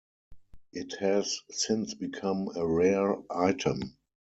It 0.73 0.95
has 0.99 1.41
since 1.51 1.93
become 1.93 2.49
a 2.55 2.65
rare 2.65 3.17
item. 3.29 3.97